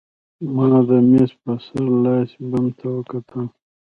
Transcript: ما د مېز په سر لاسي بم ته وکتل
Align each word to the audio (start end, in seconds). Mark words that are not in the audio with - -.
ما 0.53 0.67
د 0.87 0.89
مېز 1.09 1.31
په 1.41 1.51
سر 1.65 1.85
لاسي 2.03 2.39
بم 2.49 2.65
ته 2.77 2.85
وکتل 2.95 3.43